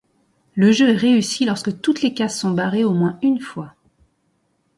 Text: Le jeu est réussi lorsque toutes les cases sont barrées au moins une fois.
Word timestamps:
Le 0.55 0.71
jeu 0.71 0.89
est 0.89 0.95
réussi 0.97 1.45
lorsque 1.45 1.79
toutes 1.79 2.01
les 2.01 2.11
cases 2.15 2.39
sont 2.39 2.49
barrées 2.49 2.83
au 2.83 2.91
moins 2.95 3.19
une 3.21 3.39
fois. 3.39 3.75